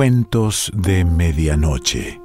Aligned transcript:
Cuentos 0.00 0.72
de 0.74 1.04
Medianoche. 1.04 2.18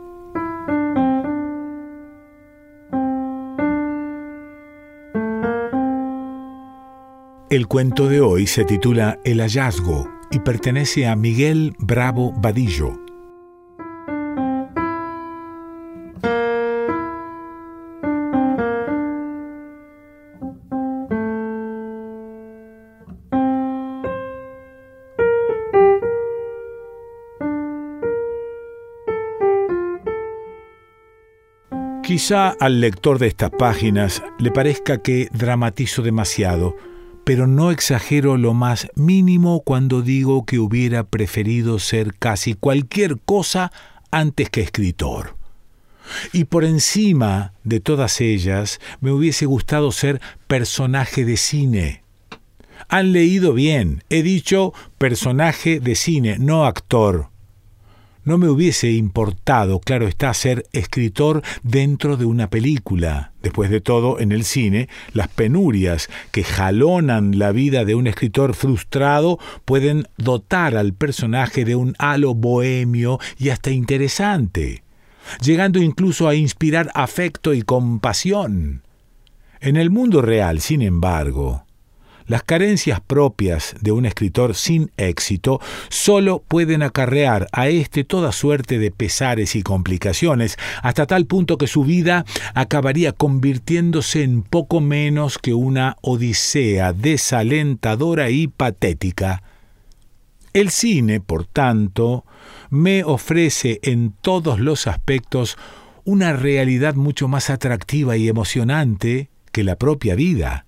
El 7.49 7.67
cuento 7.67 8.08
de 8.08 8.22
hoy 8.22 8.47
se 8.47 8.63
titula 8.63 9.19
El 9.26 9.42
hallazgo 9.42 10.08
y 10.31 10.40
pertenece 10.40 11.06
a 11.06 11.17
Miguel 11.17 11.76
Bravo 11.78 12.31
Vadillo. 12.38 13.04
Quizá 32.16 32.55
al 32.62 32.80
lector 32.80 33.20
de 33.20 33.28
estas 33.28 33.50
páginas 33.50 34.23
le 34.40 34.50
parezca 34.50 35.00
que 35.00 35.28
dramatizo 35.34 36.02
demasiado, 36.02 36.78
pero 37.26 37.46
no 37.46 37.72
exagero 37.72 38.38
lo 38.38 38.54
más 38.54 38.88
mínimo 38.96 39.64
cuando 39.66 40.02
digo 40.02 40.46
que 40.46 40.58
hubiera 40.58 41.04
preferido 41.04 41.78
ser 41.78 42.16
casi 42.18 42.54
cualquier 42.54 43.20
cosa 43.20 43.73
antes 44.12 44.50
que 44.50 44.62
escritor. 44.62 45.36
Y 46.32 46.46
por 46.46 46.64
encima 46.64 47.52
de 47.66 47.82
todas 47.82 48.22
ellas 48.22 48.80
me 49.02 49.12
hubiese 49.12 49.45
gustado 49.45 49.92
ser 49.92 50.22
personaje 50.48 51.26
de 51.26 51.36
cine. 51.36 52.04
Han 52.88 53.12
leído 53.12 53.52
bien, 53.52 54.06
he 54.09 54.23
dicho 54.23 54.73
personaje 54.98 55.82
de 55.82 55.95
cine, 55.95 56.38
no 56.39 56.64
actor. 56.64 57.28
No 58.26 58.40
me 58.40 58.50
hubiese 58.50 58.92
importado, 58.92 59.80
claro 59.80 60.08
está, 60.08 60.34
ser 60.34 60.66
escritor 60.73 61.44
dentro 61.62 62.18
de 62.18 62.26
una 62.26 62.50
película. 62.50 63.34
Después 63.44 63.70
de 63.70 63.82
todo, 63.82 64.20
en 64.20 64.32
el 64.32 64.44
cine, 64.44 64.90
las 65.14 65.28
penurias 65.28 66.09
que 66.32 66.44
jalonan 66.44 67.38
la 67.38 67.52
vida 67.52 67.86
de 67.86 67.94
un 67.94 68.08
escritor 68.08 68.56
frustrado 68.56 69.38
pueden 69.64 70.08
dotar 70.17 70.76
al 70.76 70.94
personaje 70.95 71.66
de 71.66 71.76
un 71.76 71.94
halo 72.00 72.34
bohemio 72.34 73.20
y 73.38 73.50
hasta 73.50 73.70
interesante, 73.70 74.82
llegando 75.39 75.78
incluso 75.80 76.28
a 76.28 76.34
inspirar 76.34 76.89
afecto 76.95 77.54
y 77.54 77.62
compasión. 77.62 78.82
En 79.60 79.76
el 79.76 79.92
mundo 79.92 80.23
real, 80.23 80.62
sin 80.62 80.82
embargo, 80.82 81.64
las 82.28 82.44
carencias 82.44 83.02
propias 83.02 83.76
de 83.81 83.92
un 83.92 84.06
escritor 84.06 84.56
sin 84.56 84.92
éxito 84.98 85.59
solo 85.90 86.44
pueden 86.48 86.84
acarrear 86.84 87.48
a 87.52 87.67
éste 87.67 88.04
toda 88.04 88.32
suerte 88.32 88.80
de 88.80 88.92
pesares 88.92 89.56
y 89.56 89.64
complicaciones, 89.64 90.58
hasta 90.82 91.06
tal 91.06 91.26
punto 91.26 91.58
que 91.58 91.67
su 91.67 91.84
vida 91.84 92.26
acabaría 92.54 93.12
convirtiéndose 93.12 94.23
en 94.23 94.42
poco 94.42 94.82
menos 94.82 95.38
que 95.38 95.54
una 95.54 95.98
odisea 96.02 96.94
desalentadora 96.94 98.30
y 98.30 98.48
patética. 98.48 99.44
El 100.54 100.70
cine, 100.70 101.20
por 101.20 101.45
tanto, 101.45 102.26
me 102.70 103.04
ofrece 103.04 103.80
en 103.84 104.14
todos 104.22 104.60
los 104.60 104.88
aspectos 104.88 105.58
una 106.06 106.34
realidad 106.34 106.95
mucho 106.95 107.28
más 107.28 107.50
atractiva 107.50 108.16
y 108.16 108.30
emocionante 108.30 109.30
que 109.52 109.64
la 109.64 109.76
propia 109.76 110.16
vida 110.16 110.64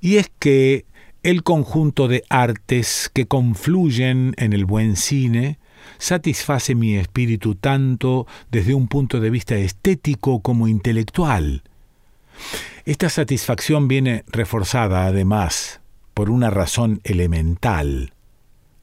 y 0.00 0.16
es 0.16 0.30
que 0.38 0.86
el 1.22 1.42
conjunto 1.42 2.08
de 2.08 2.22
artes 2.28 3.10
que 3.12 3.26
confluyen 3.26 4.34
en 4.38 4.52
el 4.52 4.64
buen 4.64 4.96
cine 4.96 5.58
satisface 5.98 6.74
mi 6.74 6.96
espíritu 6.96 7.54
tanto 7.54 8.26
desde 8.50 8.74
un 8.74 8.88
punto 8.88 9.20
de 9.20 9.30
vista 9.30 9.56
estético 9.56 10.40
como 10.40 10.68
intelectual. 10.68 11.62
Esta 12.84 13.08
satisfacción 13.08 13.88
viene 13.88 14.24
reforzada, 14.28 15.06
además, 15.06 15.80
por 16.14 16.30
una 16.30 16.50
razón 16.50 17.00
elemental. 17.02 18.12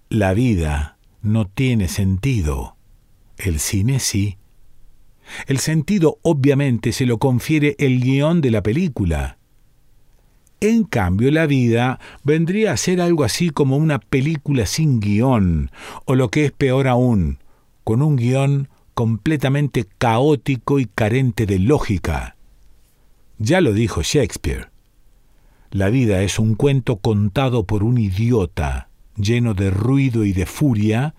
La 0.09 0.34
vida 0.34 0.97
no 1.22 1.47
tiene 1.47 1.88
sentido. 1.88 2.75
El 3.38 3.59
cine 3.59 4.00
sí. 4.00 4.38
El 5.47 5.59
sentido 5.59 6.19
obviamente 6.22 6.91
se 6.91 7.06
lo 7.06 7.17
confiere 7.17 7.75
el 7.79 8.01
guion 8.01 8.41
de 8.41 8.51
la 8.51 8.62
película. 8.62 9.38
En 10.63 10.85
cambio, 10.85 11.29
la 11.29 11.46
vida 11.46 12.00
vendría 12.24 12.72
a 12.72 12.78
ser 12.78 13.01
algo 13.01 13.25
así 13.25 13.50
como 13.50 13.75
una 13.75 14.00
película 14.00 14.66
sin 14.66 15.01
guion, 15.01 15.72
o 16.06 16.16
lo 16.16 16.29
que 16.29 16.46
es 16.46 16.53
peor 16.53 16.88
aún, 16.88 17.40
con 17.84 18.01
un 18.01 18.16
guion 18.16 18.69
completamente 18.94 19.85
caótico 19.97 20.79
y 20.79 20.85
carente 20.85 21.46
de 21.46 21.59
lógica. 21.59 22.38
Ya 23.40 23.59
lo 23.59 23.73
dijo 23.73 24.03
Shakespeare. 24.03 24.69
La 25.69 25.90
vida 25.90 26.22
es 26.22 26.40
un 26.40 26.56
cuento 26.56 26.96
contado 26.96 27.66
por 27.66 27.84
un 27.84 27.97
idiota, 27.97 28.88
lleno 29.18 29.56
de 29.56 29.69
ruido 29.69 30.23
y 30.23 30.31
de 30.31 30.46
furia, 30.46 31.13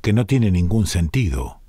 que 0.00 0.12
no 0.12 0.26
tiene 0.26 0.50
ningún 0.50 0.88
sentido. 0.88 1.60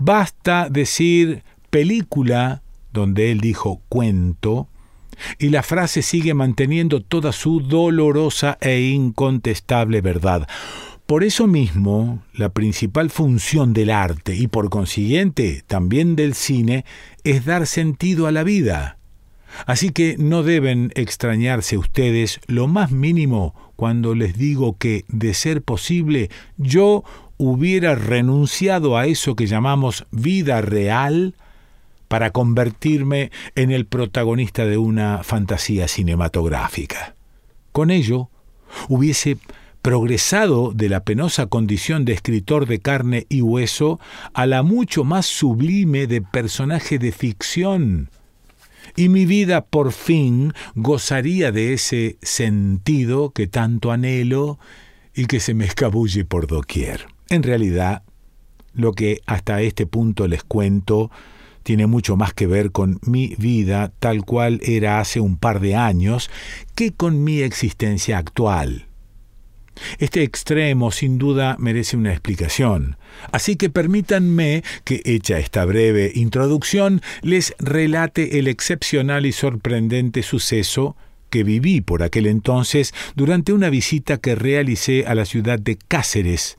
Basta 0.00 0.68
decir 0.68 1.44
película, 1.70 2.64
donde 2.92 3.30
él 3.30 3.38
dijo 3.40 3.82
cuento, 3.88 4.68
y 5.38 5.50
la 5.50 5.62
frase 5.62 6.02
sigue 6.02 6.34
manteniendo 6.34 7.02
toda 7.02 7.32
su 7.32 7.60
dolorosa 7.60 8.58
e 8.60 8.80
incontestable 8.80 10.00
verdad. 10.00 10.46
Por 11.06 11.24
eso 11.24 11.46
mismo, 11.46 12.22
la 12.34 12.50
principal 12.50 13.08
función 13.08 13.72
del 13.72 13.88
arte 13.88 14.36
y 14.36 14.46
por 14.46 14.68
consiguiente 14.68 15.64
también 15.66 16.16
del 16.16 16.34
cine 16.34 16.84
es 17.24 17.46
dar 17.46 17.66
sentido 17.66 18.26
a 18.26 18.32
la 18.32 18.44
vida. 18.44 18.98
Así 19.64 19.90
que 19.90 20.16
no 20.18 20.42
deben 20.42 20.92
extrañarse 20.94 21.78
ustedes 21.78 22.40
lo 22.46 22.66
más 22.66 22.90
mínimo 22.90 23.54
cuando 23.76 24.14
les 24.14 24.36
digo 24.36 24.76
que, 24.76 25.04
de 25.08 25.32
ser 25.32 25.62
posible, 25.62 26.30
yo 26.58 27.04
hubiera 27.38 27.94
renunciado 27.94 28.98
a 28.98 29.06
eso 29.06 29.34
que 29.34 29.46
llamamos 29.46 30.04
vida 30.10 30.60
real 30.60 31.34
para 32.08 32.30
convertirme 32.30 33.30
en 33.54 33.70
el 33.70 33.86
protagonista 33.86 34.64
de 34.64 34.78
una 34.78 35.22
fantasía 35.22 35.88
cinematográfica. 35.88 37.14
Con 37.72 37.90
ello, 37.90 38.30
hubiese 38.88 39.36
progresado 39.82 40.72
de 40.72 40.88
la 40.88 41.04
penosa 41.04 41.46
condición 41.46 42.04
de 42.04 42.12
escritor 42.12 42.66
de 42.66 42.80
carne 42.80 43.26
y 43.28 43.42
hueso 43.42 44.00
a 44.34 44.46
la 44.46 44.62
mucho 44.62 45.04
más 45.04 45.26
sublime 45.26 46.06
de 46.06 46.20
personaje 46.20 46.98
de 46.98 47.12
ficción. 47.12 48.10
Y 48.96 49.08
mi 49.08 49.26
vida 49.26 49.64
por 49.64 49.92
fin 49.92 50.52
gozaría 50.74 51.52
de 51.52 51.74
ese 51.74 52.18
sentido 52.22 53.30
que 53.30 53.46
tanto 53.46 53.92
anhelo 53.92 54.58
y 55.14 55.26
que 55.26 55.40
se 55.40 55.54
me 55.54 55.66
escabulle 55.66 56.24
por 56.24 56.46
doquier. 56.46 57.06
En 57.28 57.42
realidad, 57.42 58.02
lo 58.72 58.92
que 58.92 59.20
hasta 59.26 59.60
este 59.62 59.86
punto 59.86 60.26
les 60.26 60.42
cuento 60.42 61.10
tiene 61.68 61.86
mucho 61.86 62.16
más 62.16 62.32
que 62.32 62.46
ver 62.46 62.72
con 62.72 62.98
mi 63.02 63.34
vida 63.36 63.92
tal 63.98 64.24
cual 64.24 64.58
era 64.62 65.00
hace 65.00 65.20
un 65.20 65.36
par 65.36 65.60
de 65.60 65.76
años 65.76 66.30
que 66.74 66.94
con 66.94 67.22
mi 67.22 67.42
existencia 67.42 68.16
actual. 68.16 68.86
Este 69.98 70.22
extremo 70.22 70.90
sin 70.92 71.18
duda 71.18 71.56
merece 71.58 71.98
una 71.98 72.12
explicación, 72.12 72.96
así 73.32 73.56
que 73.56 73.68
permítanme 73.68 74.64
que, 74.84 75.02
hecha 75.04 75.38
esta 75.38 75.66
breve 75.66 76.10
introducción, 76.14 77.02
les 77.20 77.54
relate 77.58 78.38
el 78.38 78.48
excepcional 78.48 79.26
y 79.26 79.32
sorprendente 79.32 80.22
suceso 80.22 80.96
que 81.28 81.44
viví 81.44 81.82
por 81.82 82.02
aquel 82.02 82.28
entonces 82.28 82.94
durante 83.14 83.52
una 83.52 83.68
visita 83.68 84.16
que 84.16 84.34
realicé 84.34 85.04
a 85.06 85.14
la 85.14 85.26
ciudad 85.26 85.58
de 85.58 85.76
Cáceres, 85.76 86.56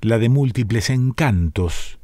la 0.00 0.18
de 0.18 0.28
múltiples 0.28 0.90
encantos, 0.90 1.97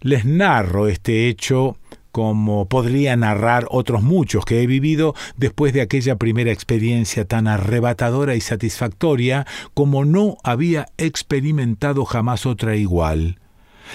les 0.00 0.24
narro 0.24 0.88
este 0.88 1.28
hecho 1.28 1.76
como 2.12 2.68
podría 2.68 3.16
narrar 3.16 3.66
otros 3.70 4.02
muchos 4.02 4.44
que 4.44 4.62
he 4.62 4.66
vivido 4.66 5.14
después 5.36 5.72
de 5.72 5.80
aquella 5.80 6.16
primera 6.16 6.50
experiencia 6.50 7.24
tan 7.24 7.46
arrebatadora 7.46 8.34
y 8.34 8.40
satisfactoria 8.40 9.46
como 9.74 10.04
no 10.04 10.36
había 10.42 10.86
experimentado 10.98 12.04
jamás 12.04 12.46
otra 12.46 12.76
igual. 12.76 13.38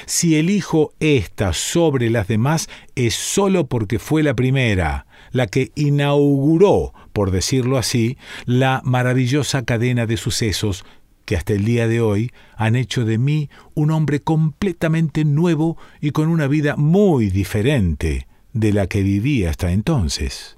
Si 0.06 0.36
elijo 0.36 0.94
esta 1.00 1.54
sobre 1.54 2.10
las 2.10 2.28
demás 2.28 2.69
es 2.96 3.16
sólo 3.16 3.68
porque 3.68 4.00
fue 4.00 4.24
la 4.24 4.34
primera, 4.34 5.08
la 5.31 5.48
que 5.48 5.72
inauguró, 5.75 6.94
por 7.13 7.31
decirlo 7.31 7.78
así, 7.78 8.18
la 8.46 8.81
maravillosa 8.84 9.63
cadena 9.63 10.06
de 10.06 10.18
sucesos 10.18 10.86
que 11.25 11.36
hasta 11.36 11.54
el 11.54 11.66
día 11.66 11.88
de 11.88 12.01
hoy 12.01 12.31
han 12.56 12.75
hecho 12.75 13.04
de 13.04 13.18
mí 13.18 13.50
un 13.74 13.92
hombre 13.92 14.22
completamente 14.22 15.25
nuevo 15.25 15.77
y 16.00 16.12
con 16.12 16.30
una 16.30 16.48
vida 16.48 16.75
muy 16.77 17.30
diferente 17.30 18.27
de 18.54 18.72
la 18.72 18.88
que 18.88 19.04
vivía 19.04 19.50
hasta 19.50 19.72
entonces. 19.72 20.56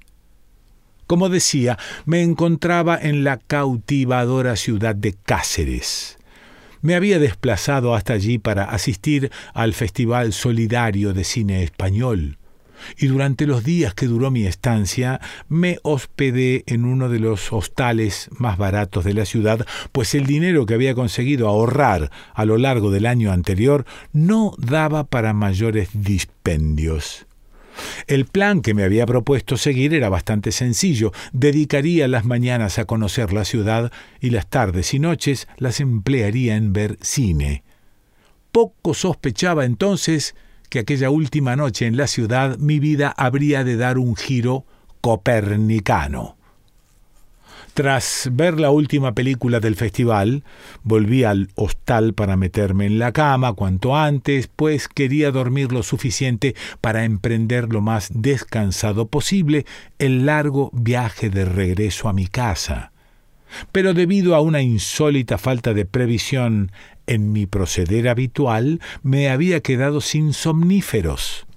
Como 1.07 1.29
decía, 1.29 1.77
me 2.05 2.21
encontraba 2.21 2.99
en 3.01 3.23
la 3.23 3.37
cautivadora 3.37 4.57
ciudad 4.57 4.93
de 4.93 5.13
Cáceres. 5.13 6.17
Me 6.81 6.95
había 6.95 7.17
desplazado 7.17 7.95
hasta 7.95 8.13
allí 8.13 8.37
para 8.37 8.65
asistir 8.65 9.31
al 9.53 9.73
Festival 9.73 10.33
Solidario 10.33 11.13
de 11.13 11.23
Cine 11.23 11.63
Español 11.63 12.36
y 12.97 13.07
durante 13.07 13.45
los 13.45 13.63
días 13.63 13.93
que 13.93 14.07
duró 14.07 14.31
mi 14.31 14.45
estancia 14.45 15.19
me 15.49 15.79
hospedé 15.83 16.63
en 16.67 16.85
uno 16.85 17.09
de 17.09 17.19
los 17.19 17.51
hostales 17.53 18.29
más 18.31 18.57
baratos 18.57 19.03
de 19.03 19.13
la 19.13 19.25
ciudad, 19.25 19.65
pues 19.91 20.15
el 20.15 20.25
dinero 20.25 20.65
que 20.65 20.73
había 20.73 20.95
conseguido 20.95 21.47
ahorrar 21.47 22.11
a 22.33 22.45
lo 22.45 22.57
largo 22.57 22.91
del 22.91 23.05
año 23.05 23.31
anterior 23.31 23.85
no 24.13 24.53
daba 24.57 25.03
para 25.03 25.33
mayores 25.33 25.89
dispendios. 25.93 27.27
El 28.07 28.25
plan 28.25 28.61
que 28.61 28.73
me 28.73 28.83
había 28.83 29.05
propuesto 29.05 29.57
seguir 29.57 29.93
era 29.93 30.09
bastante 30.09 30.51
sencillo. 30.51 31.11
Dedicaría 31.31 32.07
las 32.07 32.25
mañanas 32.25 32.79
a 32.79 32.85
conocer 32.85 33.33
la 33.33 33.45
ciudad 33.45 33.91
y 34.19 34.31
las 34.31 34.47
tardes 34.47 34.93
y 34.93 34.99
noches 34.99 35.47
las 35.57 35.79
emplearía 35.79 36.55
en 36.55 36.73
ver 36.73 36.97
cine. 37.01 37.63
Poco 38.51 38.93
sospechaba 38.93 39.65
entonces 39.65 40.35
que 40.69 40.79
aquella 40.79 41.09
última 41.09 41.55
noche 41.55 41.85
en 41.85 41.97
la 41.97 42.07
ciudad 42.07 42.57
mi 42.57 42.79
vida 42.79 43.13
habría 43.17 43.63
de 43.63 43.77
dar 43.77 43.97
un 43.97 44.15
giro 44.15 44.65
copernicano. 45.01 46.37
Tras 47.77 48.29
ver 48.31 48.59
la 48.59 48.71
última 48.71 49.13
película 49.13 49.59
del 49.59 49.75
festival, 49.75 50.43
volví 50.81 51.23
al 51.23 51.49
hostal 51.53 52.15
para 52.15 52.35
meterme 52.35 52.87
en 52.87 52.97
la 52.97 53.11
cama 53.11 53.53
cuanto 53.53 53.95
antes, 53.95 54.47
pues 54.47 54.87
quería 54.87 55.29
dormir 55.29 55.71
lo 55.71 55.83
suficiente 55.83 56.55
para 56.81 57.05
emprender 57.05 57.71
lo 57.71 57.81
más 57.81 58.09
descansado 58.11 59.09
posible 59.09 59.67
el 59.99 60.25
largo 60.25 60.71
viaje 60.73 61.29
de 61.29 61.45
regreso 61.45 62.09
a 62.09 62.13
mi 62.13 62.25
casa. 62.25 62.93
Pero 63.71 63.93
debido 63.93 64.33
a 64.33 64.41
una 64.41 64.63
insólita 64.63 65.37
falta 65.37 65.75
de 65.75 65.85
previsión 65.85 66.71
en 67.07 67.31
mi 67.31 67.45
proceder 67.45 68.07
habitual, 68.07 68.79
me 69.01 69.29
había 69.29 69.61
quedado 69.61 70.01
sin 70.01 70.33
somníferos. 70.33 71.47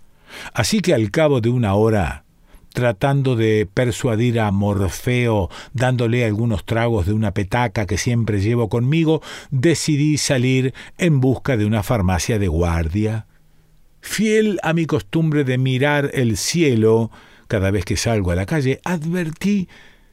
Así 0.54 0.80
que 0.80 0.94
al 0.94 1.10
cabo 1.10 1.40
de 1.40 1.50
una 1.50 1.74
hora, 1.74 2.24
tratando 2.72 3.36
de 3.36 3.68
persuadir 3.72 4.40
a 4.40 4.50
Morfeo, 4.50 5.50
dándole 5.72 6.24
algunos 6.24 6.64
tragos 6.64 7.06
de 7.06 7.12
una 7.12 7.32
petaca 7.32 7.86
que 7.86 7.98
siempre 7.98 8.40
llevo 8.40 8.68
conmigo, 8.68 9.22
decidí 9.50 10.18
salir 10.18 10.72
en 10.98 11.20
busca 11.20 11.56
de 11.56 11.66
una 11.66 11.82
farmacia 11.82 12.38
de 12.38 12.48
guardia. 12.48 13.26
Fiel 14.00 14.58
a 14.62 14.72
mi 14.72 14.86
costumbre 14.86 15.44
de 15.44 15.58
mirar 15.58 16.10
el 16.14 16.36
cielo 16.36 17.10
cada 17.48 17.70
vez 17.70 17.84
que 17.84 17.96
salgo 17.96 18.30
a 18.30 18.36
la 18.36 18.46
calle, 18.46 18.80
advertí 18.84 19.68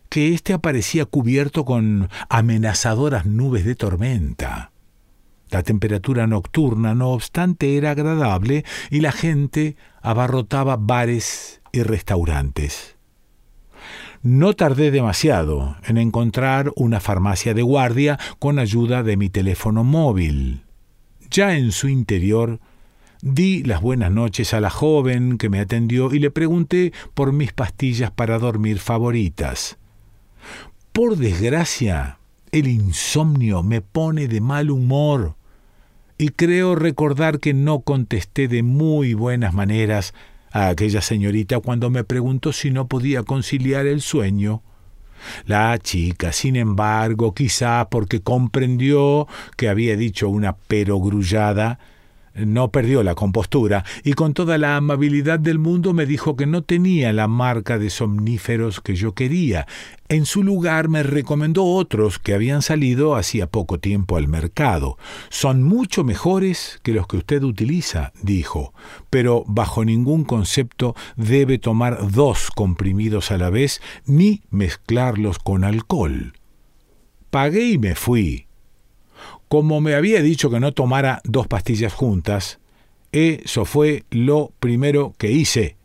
que 0.10 0.33
éste 0.33 0.54
aparecía 0.54 1.06
cubierto 1.06 1.66
con 1.66 2.10
amenazadoras 2.30 3.25
nubes 3.25 3.66
de 3.66 3.75
tormenta. 3.75 4.72
La 5.49 5.63
temperatura 5.63 6.27
nocturna, 6.27 6.94
no 6.94 7.09
obstante, 7.11 7.77
era 7.77 7.91
agradable 7.91 8.65
y 8.89 8.99
la 8.99 9.11
gente 9.11 9.77
abarrotaba 10.01 10.75
bares 10.77 11.61
y 11.71 11.83
restaurantes. 11.83 12.97
No 14.23 14.53
tardé 14.53 14.91
demasiado 14.91 15.77
en 15.85 15.97
encontrar 15.97 16.73
una 16.75 16.99
farmacia 16.99 17.53
de 17.53 17.61
guardia 17.61 18.19
con 18.39 18.59
ayuda 18.59 19.03
de 19.03 19.15
mi 19.15 19.29
teléfono 19.29 19.85
móvil. 19.85 20.63
Ya 21.31 21.55
en 21.55 21.71
su 21.71 21.88
interior, 21.88 22.59
di 23.21 23.63
las 23.63 23.81
buenas 23.81 24.11
noches 24.11 24.53
a 24.53 24.59
la 24.59 24.69
joven 24.69 25.38
que 25.38 25.49
me 25.49 25.59
atendió 25.59 26.13
y 26.13 26.19
le 26.19 26.31
pregunté 26.31 26.91
por 27.13 27.31
mis 27.31 27.53
pastillas 27.53 28.11
para 28.11 28.38
dormir 28.38 28.79
favoritas. 28.79 29.77
Por 30.91 31.15
desgracia, 31.15 32.17
el 32.51 32.67
insomnio 32.67 33.63
me 33.63 33.81
pone 33.81 34.27
de 34.27 34.41
mal 34.41 34.71
humor 34.71 35.37
y 36.18 36.30
creo 36.30 36.75
recordar 36.75 37.40
que 37.40 37.54
no 37.54 37.81
contesté 37.81 38.48
de 38.48 38.64
muy 38.64 39.14
buenas 39.14 39.54
maneras 39.54 40.14
a 40.52 40.69
aquella 40.69 41.02
señorita 41.02 41.60
cuando 41.60 41.90
me 41.90 42.04
preguntó 42.04 42.54
si 42.54 42.72
no 42.72 42.88
podía 42.88 43.24
conciliar 43.24 43.86
el 43.86 44.02
sueño. 44.02 44.64
La 45.46 45.78
chica, 45.78 46.31
sin 46.31 46.56
embargo, 46.56 47.34
quizá 47.34 47.88
porque 47.90 48.22
comprendió 48.22 49.28
que 49.56 49.69
había 49.69 49.96
dicho 49.98 50.30
una 50.30 50.56
perogrullada, 50.56 51.80
no 52.45 52.72
perdió 52.72 53.04
la 53.04 53.16
compostura 53.16 53.84
y 54.04 54.13
con 54.13 54.34
toda 54.34 54.57
la 54.57 54.75
amabilidad 54.75 55.39
del 55.39 55.60
mundo 55.60 55.94
me 55.94 56.06
dijo 56.06 56.36
que 56.36 56.45
no 56.45 56.63
tenía 56.63 57.13
la 57.13 57.28
marca 57.28 57.78
de 57.78 57.89
somníferos 57.89 58.81
que 58.81 58.95
yo 58.95 59.13
quería. 59.13 59.68
En 60.10 60.25
su 60.25 60.44
lugar 60.44 60.88
me 60.88 61.04
recomendó 61.04 61.66
otros 61.66 62.19
que 62.19 62.34
habían 62.34 62.62
salido 62.62 63.16
hacía 63.16 63.48
poco 63.48 63.80
tiempo 63.80 64.16
al 64.16 64.28
mercado. 64.28 64.98
Son 65.30 65.63
mucho 65.63 66.04
mejores 66.04 66.80
que 66.84 66.94
los 66.94 67.07
que 67.07 67.18
usted 67.18 67.44
utiliza, 67.44 68.13
dijo, 68.22 68.74
pero 69.10 69.44
bajo 69.48 69.83
ningún 69.83 70.24
concepto 70.24 70.95
debe 71.18 71.57
tomar 71.57 72.12
dos 72.12 72.51
comprimidos 72.56 73.31
a 73.31 73.38
la 73.38 73.50
vez 73.50 73.81
ni 74.06 74.44
mezclarlos 74.50 75.40
con 75.40 75.63
alcohol. 75.63 76.33
Pagué 77.30 77.72
y 77.72 77.78
me 77.78 77.94
fui. 77.95 78.46
Como 79.47 79.79
me 79.79 79.95
había 79.95 80.21
dicho 80.21 80.49
que 80.49 80.59
no 80.59 80.73
tomara 80.73 81.21
dos 81.23 81.47
pastillas 81.47 81.94
juntas, 81.94 82.59
eso 83.11 83.63
fue 83.63 84.03
lo 84.11 84.51
primero 84.59 85.13
que 85.17 85.31
hice, 85.31 85.77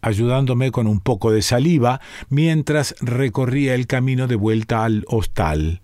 ayudándome 0.00 0.70
con 0.70 0.86
un 0.86 1.00
poco 1.00 1.30
de 1.30 1.42
saliva 1.42 2.00
mientras 2.30 2.94
recorría 3.00 3.74
el 3.74 3.86
camino 3.86 4.26
de 4.26 4.36
vuelta 4.36 4.84
al 4.84 5.04
hostal. 5.08 5.82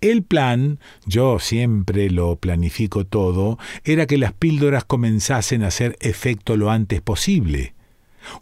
El 0.00 0.22
plan, 0.22 0.78
yo 1.06 1.38
siempre 1.38 2.10
lo 2.10 2.36
planifico 2.36 3.04
todo, 3.04 3.58
era 3.84 4.06
que 4.06 4.18
las 4.18 4.34
píldoras 4.34 4.84
comenzasen 4.84 5.64
a 5.64 5.68
hacer 5.68 5.96
efecto 6.00 6.56
lo 6.56 6.70
antes 6.70 7.00
posible. 7.00 7.74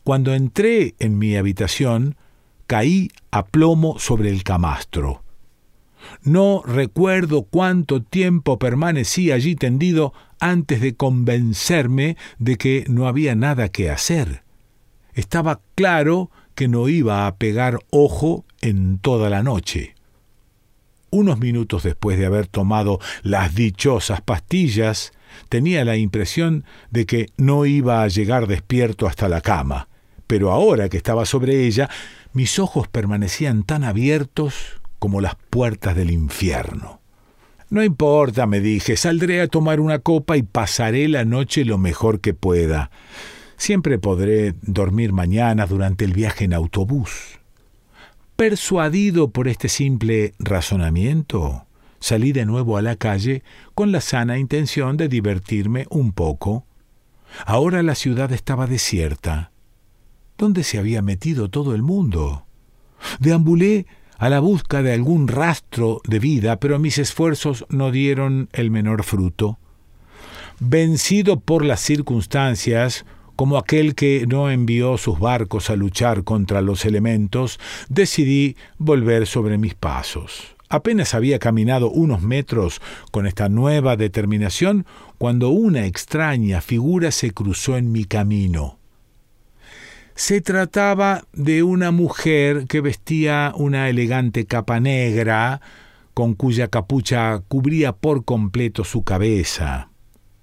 Cuando 0.02 0.34
entré 0.34 0.94
en 0.98 1.18
mi 1.18 1.36
habitación, 1.36 2.16
caí 2.66 3.10
a 3.30 3.46
plomo 3.46 3.98
sobre 3.98 4.30
el 4.30 4.42
camastro. 4.42 5.21
No 6.22 6.62
recuerdo 6.66 7.42
cuánto 7.42 8.02
tiempo 8.02 8.58
permanecí 8.58 9.32
allí 9.32 9.54
tendido 9.54 10.12
antes 10.40 10.80
de 10.80 10.94
convencerme 10.94 12.16
de 12.38 12.56
que 12.56 12.84
no 12.88 13.06
había 13.06 13.34
nada 13.34 13.68
que 13.68 13.90
hacer. 13.90 14.42
Estaba 15.14 15.60
claro 15.74 16.30
que 16.54 16.68
no 16.68 16.88
iba 16.88 17.26
a 17.26 17.36
pegar 17.36 17.78
ojo 17.90 18.44
en 18.60 18.98
toda 18.98 19.30
la 19.30 19.42
noche. 19.42 19.94
Unos 21.10 21.38
minutos 21.38 21.82
después 21.82 22.18
de 22.18 22.26
haber 22.26 22.46
tomado 22.46 22.98
las 23.22 23.54
dichosas 23.54 24.22
pastillas, 24.22 25.12
tenía 25.48 25.84
la 25.84 25.96
impresión 25.96 26.64
de 26.90 27.06
que 27.06 27.26
no 27.36 27.66
iba 27.66 28.02
a 28.02 28.08
llegar 28.08 28.46
despierto 28.46 29.06
hasta 29.06 29.28
la 29.28 29.42
cama, 29.42 29.88
pero 30.26 30.50
ahora 30.50 30.88
que 30.88 30.96
estaba 30.96 31.26
sobre 31.26 31.66
ella, 31.66 31.90
mis 32.32 32.58
ojos 32.58 32.88
permanecían 32.88 33.62
tan 33.62 33.84
abiertos 33.84 34.80
como 35.02 35.20
las 35.20 35.34
puertas 35.50 35.96
del 35.96 36.12
infierno. 36.12 37.00
No 37.70 37.82
importa, 37.82 38.46
me 38.46 38.60
dije, 38.60 38.96
saldré 38.96 39.40
a 39.40 39.48
tomar 39.48 39.80
una 39.80 39.98
copa 39.98 40.36
y 40.36 40.44
pasaré 40.44 41.08
la 41.08 41.24
noche 41.24 41.64
lo 41.64 41.76
mejor 41.76 42.20
que 42.20 42.34
pueda. 42.34 42.92
Siempre 43.56 43.98
podré 43.98 44.54
dormir 44.62 45.12
mañana 45.12 45.66
durante 45.66 46.04
el 46.04 46.12
viaje 46.12 46.44
en 46.44 46.54
autobús. 46.54 47.40
Persuadido 48.36 49.32
por 49.32 49.48
este 49.48 49.68
simple 49.68 50.34
razonamiento, 50.38 51.66
salí 51.98 52.30
de 52.30 52.46
nuevo 52.46 52.76
a 52.76 52.82
la 52.82 52.94
calle 52.94 53.42
con 53.74 53.90
la 53.90 54.00
sana 54.00 54.38
intención 54.38 54.96
de 54.96 55.08
divertirme 55.08 55.86
un 55.90 56.12
poco. 56.12 56.64
Ahora 57.44 57.82
la 57.82 57.96
ciudad 57.96 58.30
estaba 58.30 58.68
desierta. 58.68 59.50
¿Dónde 60.38 60.62
se 60.62 60.78
había 60.78 61.02
metido 61.02 61.50
todo 61.50 61.74
el 61.74 61.82
mundo? 61.82 62.46
Deambulé 63.18 63.86
a 64.22 64.28
la 64.28 64.38
busca 64.38 64.84
de 64.84 64.92
algún 64.92 65.26
rastro 65.26 66.00
de 66.06 66.20
vida, 66.20 66.60
pero 66.60 66.78
mis 66.78 66.98
esfuerzos 66.98 67.66
no 67.70 67.90
dieron 67.90 68.48
el 68.52 68.70
menor 68.70 69.02
fruto. 69.02 69.58
Vencido 70.60 71.40
por 71.40 71.64
las 71.64 71.80
circunstancias, 71.80 73.04
como 73.34 73.58
aquel 73.58 73.96
que 73.96 74.24
no 74.28 74.48
envió 74.48 74.96
sus 74.96 75.18
barcos 75.18 75.70
a 75.70 75.74
luchar 75.74 76.22
contra 76.22 76.62
los 76.62 76.84
elementos, 76.84 77.58
decidí 77.88 78.54
volver 78.78 79.26
sobre 79.26 79.58
mis 79.58 79.74
pasos. 79.74 80.54
Apenas 80.68 81.14
había 81.14 81.40
caminado 81.40 81.90
unos 81.90 82.22
metros 82.22 82.80
con 83.10 83.26
esta 83.26 83.48
nueva 83.48 83.96
determinación 83.96 84.86
cuando 85.18 85.48
una 85.48 85.84
extraña 85.86 86.60
figura 86.60 87.10
se 87.10 87.32
cruzó 87.32 87.76
en 87.76 87.90
mi 87.90 88.04
camino. 88.04 88.78
Se 90.24 90.40
trataba 90.40 91.24
de 91.32 91.64
una 91.64 91.90
mujer 91.90 92.68
que 92.68 92.80
vestía 92.80 93.52
una 93.56 93.88
elegante 93.88 94.46
capa 94.46 94.78
negra, 94.78 95.60
con 96.14 96.34
cuya 96.34 96.68
capucha 96.68 97.40
cubría 97.48 97.90
por 97.90 98.24
completo 98.24 98.84
su 98.84 99.02
cabeza. 99.02 99.90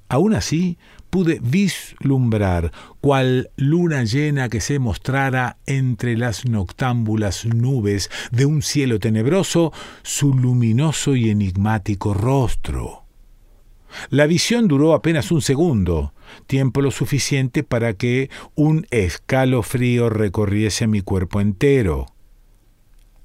Aún 0.09 0.35
así, 0.35 0.77
pude 1.09 1.39
vislumbrar, 1.41 2.73
cual 2.99 3.51
luna 3.55 4.03
llena 4.03 4.49
que 4.49 4.59
se 4.59 4.79
mostrara 4.79 5.55
entre 5.65 6.17
las 6.17 6.43
noctámbulas 6.43 7.45
nubes 7.45 8.09
de 8.31 8.45
un 8.45 8.61
cielo 8.61 8.99
tenebroso, 8.99 9.71
su 10.03 10.33
luminoso 10.33 11.15
y 11.15 11.29
enigmático 11.29 12.13
rostro. 12.13 12.98
La 14.09 14.27
visión 14.27 14.67
duró 14.67 14.93
apenas 14.93 15.31
un 15.31 15.41
segundo, 15.41 16.13
tiempo 16.47 16.81
lo 16.81 16.91
suficiente 16.91 17.63
para 17.63 17.93
que 17.93 18.29
un 18.55 18.85
escalofrío 18.91 20.09
recorriese 20.09 20.87
mi 20.87 21.01
cuerpo 21.01 21.41
entero. 21.41 22.07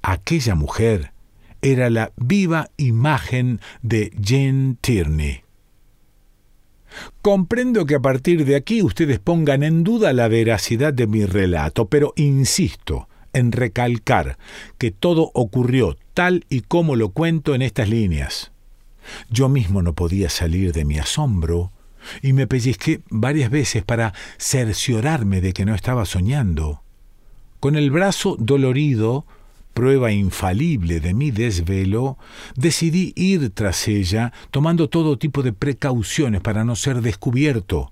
Aquella 0.01 0.55
mujer 0.55 1.13
era 1.61 1.89
la 1.89 2.11
viva 2.15 2.69
imagen 2.77 3.59
de 3.81 4.11
Jane 4.21 4.75
Tierney. 4.81 5.41
Comprendo 7.21 7.85
que 7.85 7.95
a 7.95 7.99
partir 7.99 8.45
de 8.45 8.55
aquí 8.55 8.81
ustedes 8.81 9.19
pongan 9.19 9.63
en 9.63 9.83
duda 9.83 10.13
la 10.13 10.27
veracidad 10.27 10.93
de 10.93 11.07
mi 11.07 11.25
relato, 11.25 11.87
pero 11.87 12.13
insisto 12.15 13.09
en 13.33 13.51
recalcar 13.51 14.37
que 14.77 14.91
todo 14.91 15.31
ocurrió 15.33 15.97
tal 16.13 16.45
y 16.49 16.61
como 16.61 16.95
lo 16.95 17.09
cuento 17.09 17.53
en 17.53 17.61
estas 17.61 17.89
líneas. 17.89 18.54
Yo 19.29 19.49
mismo 19.49 19.81
no 19.81 19.93
podía 19.93 20.29
salir 20.29 20.73
de 20.73 20.85
mi 20.85 20.99
asombro 20.99 21.71
y 22.21 22.33
me 22.33 22.47
pellizqué 22.47 23.01
varias 23.09 23.49
veces 23.49 23.83
para 23.83 24.13
cerciorarme 24.37 25.41
de 25.41 25.53
que 25.53 25.65
no 25.65 25.75
estaba 25.75 26.05
soñando. 26.05 26.81
Con 27.59 27.75
el 27.75 27.89
brazo 27.91 28.35
dolorido, 28.39 29.25
prueba 29.73 30.11
infalible 30.11 30.99
de 30.99 31.13
mi 31.13 31.31
desvelo, 31.31 32.17
decidí 32.55 33.11
ir 33.15 33.49
tras 33.49 33.87
ella, 33.87 34.31
tomando 34.51 34.89
todo 34.89 35.17
tipo 35.17 35.43
de 35.43 35.53
precauciones 35.53 36.41
para 36.41 36.63
no 36.63 36.75
ser 36.75 37.01
descubierto. 37.01 37.91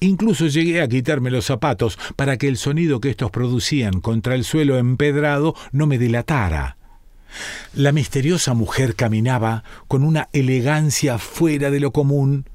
Incluso 0.00 0.48
llegué 0.48 0.82
a 0.82 0.88
quitarme 0.88 1.30
los 1.30 1.46
zapatos 1.46 1.98
para 2.16 2.36
que 2.36 2.48
el 2.48 2.56
sonido 2.56 3.00
que 3.00 3.10
estos 3.10 3.30
producían 3.30 4.00
contra 4.00 4.34
el 4.34 4.44
suelo 4.44 4.76
empedrado 4.76 5.54
no 5.72 5.86
me 5.86 5.98
delatara. 5.98 6.76
La 7.74 7.92
misteriosa 7.92 8.54
mujer 8.54 8.94
caminaba 8.94 9.64
con 9.88 10.04
una 10.04 10.28
elegancia 10.32 11.18
fuera 11.18 11.70
de 11.70 11.80
lo 11.80 11.92
común. 11.92 12.46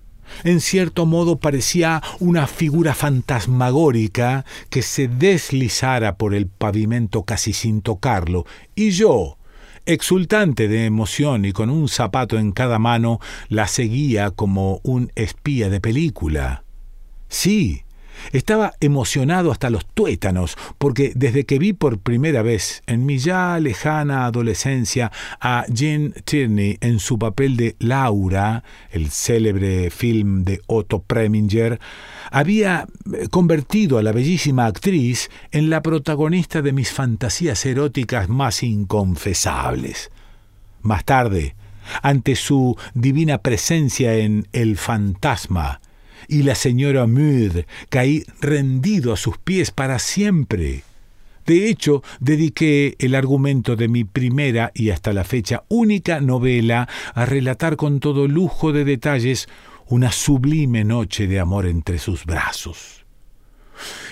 En 0.43 0.61
cierto 0.61 1.05
modo 1.05 1.39
parecía 1.39 2.01
una 2.19 2.47
figura 2.47 2.93
fantasmagórica 2.93 4.45
que 4.69 4.81
se 4.81 5.07
deslizara 5.07 6.15
por 6.15 6.33
el 6.33 6.47
pavimento 6.47 7.23
casi 7.23 7.53
sin 7.53 7.81
tocarlo, 7.81 8.45
y 8.75 8.91
yo, 8.91 9.37
exultante 9.85 10.67
de 10.67 10.85
emoción 10.85 11.45
y 11.45 11.51
con 11.51 11.69
un 11.69 11.89
zapato 11.89 12.37
en 12.37 12.51
cada 12.51 12.77
mano, 12.79 13.19
la 13.47 13.67
seguía 13.67 14.31
como 14.31 14.81
un 14.83 15.11
espía 15.15 15.69
de 15.69 15.81
película. 15.81 16.63
Sí, 17.27 17.83
estaba 18.31 18.73
emocionado 18.79 19.51
hasta 19.51 19.69
los 19.69 19.85
tuétanos, 19.85 20.57
porque 20.77 21.11
desde 21.15 21.45
que 21.45 21.59
vi 21.59 21.73
por 21.73 21.99
primera 21.99 22.41
vez 22.41 22.83
en 22.87 23.05
mi 23.05 23.17
ya 23.17 23.59
lejana 23.59 24.25
adolescencia 24.25 25.11
a 25.39 25.65
Jean 25.69 26.13
Tierney 26.25 26.77
en 26.81 26.99
su 26.99 27.17
papel 27.17 27.57
de 27.57 27.75
Laura, 27.79 28.63
el 28.91 29.09
célebre 29.09 29.89
film 29.89 30.43
de 30.43 30.61
Otto 30.67 31.01
Preminger, 31.01 31.79
había 32.31 32.87
eh, 33.13 33.27
convertido 33.29 33.97
a 33.97 34.03
la 34.03 34.11
bellísima 34.11 34.65
actriz 34.65 35.29
en 35.51 35.69
la 35.69 35.81
protagonista 35.81 36.61
de 36.61 36.73
mis 36.73 36.91
fantasías 36.91 37.65
eróticas 37.65 38.29
más 38.29 38.63
inconfesables. 38.63 40.11
Más 40.81 41.03
tarde, 41.03 41.55
ante 42.01 42.35
su 42.35 42.77
divina 42.93 43.39
presencia 43.39 44.15
en 44.15 44.47
El 44.53 44.77
fantasma, 44.77 45.81
y 46.29 46.43
la 46.43 46.55
señora 46.55 47.07
Mudd 47.07 47.65
caí 47.89 48.23
rendido 48.39 49.11
a 49.11 49.17
sus 49.17 49.37
pies 49.37 49.71
para 49.71 49.99
siempre. 49.99 50.83
De 51.45 51.67
hecho, 51.67 52.03
dediqué 52.19 52.95
el 52.99 53.15
argumento 53.15 53.75
de 53.75 53.87
mi 53.87 54.03
primera 54.03 54.71
y 54.75 54.91
hasta 54.91 55.13
la 55.13 55.23
fecha 55.23 55.63
única 55.67 56.21
novela 56.21 56.87
a 57.15 57.25
relatar 57.25 57.75
con 57.75 57.99
todo 57.99 58.27
lujo 58.27 58.71
de 58.71 58.85
detalles 58.85 59.49
una 59.87 60.11
sublime 60.11 60.83
noche 60.83 61.25
de 61.25 61.39
amor 61.39 61.65
entre 61.65 61.97
sus 61.97 62.25
brazos. 62.25 63.03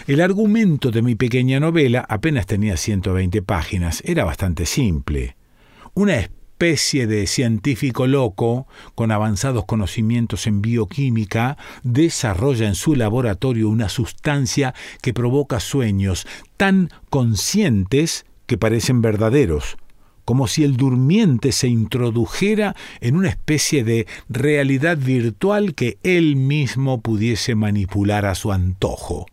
El 0.08 0.22
argumento 0.22 0.90
de 0.90 1.04
mi 1.04 1.14
pequeña 1.14 1.60
novela 1.60 2.04
apenas 2.10 2.48
tenía 2.48 2.78
120 2.78 3.44
páginas, 3.44 4.02
era 4.06 4.24
bastante 4.24 4.66
simple. 4.66 5.36
Una 5.94 6.30
especie 6.58 7.06
de 7.06 7.28
científico 7.28 8.08
loco, 8.08 8.66
con 8.96 9.12
avanzados 9.12 9.66
conocimientos 9.66 10.48
en 10.48 10.64
bioquímica, 10.64 11.56
desarrolla 11.84 12.66
en 12.68 12.74
su 12.74 12.96
laboratorio 12.96 13.70
una 13.70 13.90
sustancia 13.90 14.74
que 15.04 15.14
provoca 15.14 15.60
sueños 15.60 16.26
tan 16.58 16.90
conscientes 17.12 18.26
que 18.48 18.58
parecen 18.58 19.04
verdaderos, 19.04 19.78
como 20.26 20.48
si 20.48 20.64
el 20.64 20.78
durmiente 20.78 21.52
se 21.52 21.68
introdujera 21.68 22.76
en 23.02 23.18
una 23.18 23.30
especie 23.30 23.84
de 23.84 24.08
realidad 24.28 24.98
virtual 24.98 25.76
que 25.76 26.00
él 26.02 26.38
mismo 26.38 27.02
pudiese 27.02 27.54
manipular 27.54 28.26
a 28.26 28.34
su 28.34 28.52
antojo. 28.52 29.28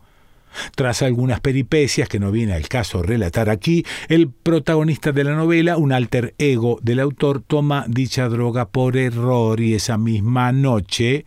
Tras 0.75 1.03
algunas 1.03 1.41
peripecias 1.41 2.09
que 2.09 2.21
no 2.21 2.31
viene 2.31 2.55
al 2.55 2.69
caso 2.69 3.03
relatar 3.03 3.51
aquí, 3.51 3.85
el 4.09 4.31
protagonista 4.31 5.13
de 5.13 5.25
la 5.25 5.35
novela, 5.35 5.77
un 5.77 5.93
alter 5.93 6.35
ego 6.39 6.79
del 6.83 7.01
autor, 7.01 7.41
toma 7.41 7.85
dicha 7.89 8.29
droga 8.29 8.69
por 8.69 8.97
error 8.97 9.61
y 9.61 9.75
esa 9.75 9.99
misma 9.99 10.53
noche 10.53 11.27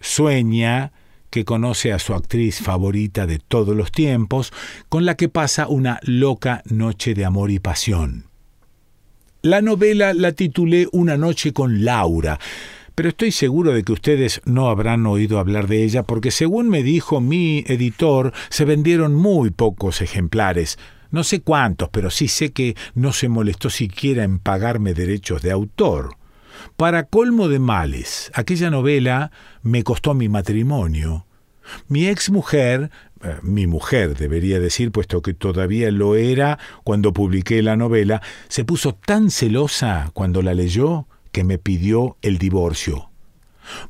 sueña 0.00 0.92
que 1.30 1.44
conoce 1.44 1.92
a 1.92 1.98
su 1.98 2.14
actriz 2.14 2.60
favorita 2.60 3.26
de 3.26 3.38
todos 3.38 3.76
los 3.76 3.92
tiempos, 3.92 4.52
con 4.88 5.06
la 5.06 5.16
que 5.16 5.28
pasa 5.28 5.68
una 5.68 6.00
loca 6.02 6.62
noche 6.66 7.14
de 7.14 7.24
amor 7.24 7.50
y 7.50 7.60
pasión. 7.60 8.26
La 9.42 9.62
novela 9.62 10.12
la 10.12 10.32
titulé 10.32 10.86
Una 10.92 11.16
noche 11.16 11.52
con 11.52 11.84
Laura, 11.84 12.38
pero 13.00 13.08
estoy 13.08 13.32
seguro 13.32 13.72
de 13.72 13.82
que 13.82 13.92
ustedes 13.92 14.42
no 14.44 14.68
habrán 14.68 15.06
oído 15.06 15.38
hablar 15.38 15.68
de 15.68 15.84
ella 15.84 16.02
porque 16.02 16.30
según 16.30 16.68
me 16.68 16.82
dijo 16.82 17.22
mi 17.22 17.64
editor, 17.66 18.34
se 18.50 18.66
vendieron 18.66 19.14
muy 19.14 19.48
pocos 19.48 20.02
ejemplares. 20.02 20.78
No 21.10 21.24
sé 21.24 21.40
cuántos, 21.40 21.88
pero 21.88 22.10
sí 22.10 22.28
sé 22.28 22.52
que 22.52 22.76
no 22.94 23.14
se 23.14 23.30
molestó 23.30 23.70
siquiera 23.70 24.22
en 24.22 24.38
pagarme 24.38 24.92
derechos 24.92 25.40
de 25.40 25.50
autor. 25.50 26.18
Para 26.76 27.04
colmo 27.04 27.48
de 27.48 27.58
males, 27.58 28.30
aquella 28.34 28.68
novela 28.68 29.32
me 29.62 29.82
costó 29.82 30.12
mi 30.12 30.28
matrimonio. 30.28 31.24
Mi 31.88 32.06
ex 32.06 32.28
mujer, 32.28 32.90
eh, 33.22 33.36
mi 33.40 33.66
mujer 33.66 34.14
debería 34.14 34.60
decir, 34.60 34.92
puesto 34.92 35.22
que 35.22 35.32
todavía 35.32 35.90
lo 35.90 36.16
era 36.16 36.58
cuando 36.84 37.14
publiqué 37.14 37.62
la 37.62 37.76
novela, 37.76 38.20
se 38.48 38.66
puso 38.66 38.94
tan 38.94 39.30
celosa 39.30 40.10
cuando 40.12 40.42
la 40.42 40.52
leyó 40.52 41.06
que 41.32 41.44
me 41.44 41.58
pidió 41.58 42.16
el 42.22 42.38
divorcio. 42.38 43.10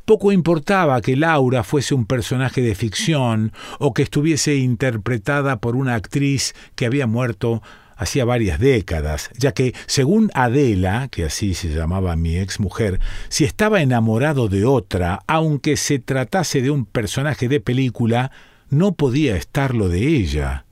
Poco 0.04 0.32
importaba 0.32 1.00
que 1.00 1.16
Laura 1.16 1.62
fuese 1.62 1.94
un 1.94 2.06
personaje 2.06 2.60
de 2.60 2.74
ficción 2.74 3.52
o 3.78 3.94
que 3.94 4.02
estuviese 4.02 4.56
interpretada 4.56 5.60
por 5.60 5.76
una 5.76 5.94
actriz 5.94 6.54
que 6.74 6.86
había 6.86 7.06
muerto 7.06 7.62
hacía 8.00 8.24
varias 8.24 8.58
décadas, 8.58 9.28
ya 9.36 9.52
que, 9.52 9.74
según 9.84 10.30
Adela, 10.32 11.08
que 11.10 11.24
así 11.24 11.52
se 11.52 11.68
llamaba 11.68 12.16
mi 12.16 12.38
ex 12.38 12.58
mujer, 12.58 12.98
si 13.28 13.44
estaba 13.44 13.82
enamorado 13.82 14.48
de 14.48 14.64
otra, 14.64 15.20
aunque 15.26 15.76
se 15.76 15.98
tratase 15.98 16.62
de 16.62 16.70
un 16.70 16.86
personaje 16.86 17.46
de 17.46 17.60
película, 17.60 18.32
no 18.70 18.92
podía 18.92 19.36
estarlo 19.36 19.90
de 19.90 20.06
ella. 20.06 20.64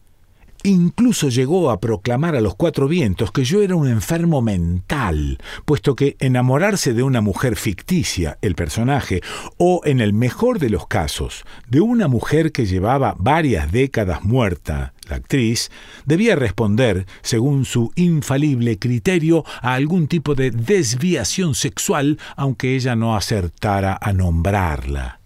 Incluso 0.64 1.28
llegó 1.28 1.70
a 1.70 1.78
proclamar 1.78 2.34
a 2.34 2.40
los 2.40 2.56
cuatro 2.56 2.88
vientos 2.88 3.30
que 3.30 3.44
yo 3.44 3.62
era 3.62 3.76
un 3.76 3.88
enfermo 3.88 4.42
mental, 4.42 5.38
puesto 5.64 5.94
que 5.94 6.16
enamorarse 6.18 6.94
de 6.94 7.04
una 7.04 7.20
mujer 7.20 7.54
ficticia, 7.54 8.38
el 8.42 8.56
personaje, 8.56 9.22
o 9.56 9.82
en 9.84 10.00
el 10.00 10.12
mejor 10.12 10.58
de 10.58 10.70
los 10.70 10.88
casos, 10.88 11.44
de 11.68 11.80
una 11.80 12.08
mujer 12.08 12.50
que 12.50 12.66
llevaba 12.66 13.14
varias 13.18 13.70
décadas 13.70 14.24
muerta, 14.24 14.94
la 15.08 15.16
actriz, 15.16 15.70
debía 16.06 16.34
responder, 16.34 17.06
según 17.22 17.64
su 17.64 17.92
infalible 17.94 18.78
criterio, 18.78 19.44
a 19.62 19.74
algún 19.74 20.08
tipo 20.08 20.34
de 20.34 20.50
desviación 20.50 21.54
sexual, 21.54 22.18
aunque 22.36 22.74
ella 22.74 22.96
no 22.96 23.16
acertara 23.16 23.96
a 24.00 24.12
nombrarla. 24.12 25.17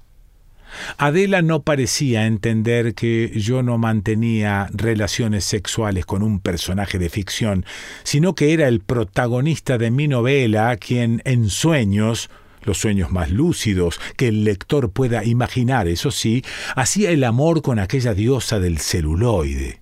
Adela 0.98 1.42
no 1.42 1.62
parecía 1.62 2.26
entender 2.26 2.94
que 2.94 3.32
yo 3.34 3.62
no 3.62 3.78
mantenía 3.78 4.68
relaciones 4.72 5.44
sexuales 5.44 6.06
con 6.06 6.22
un 6.22 6.40
personaje 6.40 6.98
de 6.98 7.08
ficción, 7.08 7.64
sino 8.02 8.34
que 8.34 8.52
era 8.52 8.68
el 8.68 8.80
protagonista 8.80 9.78
de 9.78 9.90
mi 9.90 10.08
novela 10.08 10.76
quien 10.76 11.22
en 11.24 11.48
sueños 11.48 12.30
los 12.64 12.78
sueños 12.78 13.10
más 13.10 13.30
lúcidos 13.30 14.00
que 14.16 14.28
el 14.28 14.44
lector 14.44 14.92
pueda 14.92 15.24
imaginar, 15.24 15.88
eso 15.88 16.12
sí, 16.12 16.44
hacía 16.76 17.10
el 17.10 17.24
amor 17.24 17.60
con 17.60 17.80
aquella 17.80 18.14
diosa 18.14 18.60
del 18.60 18.78
celuloide. 18.78 19.81